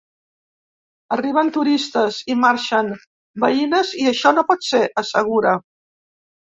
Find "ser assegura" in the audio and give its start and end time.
4.75-5.59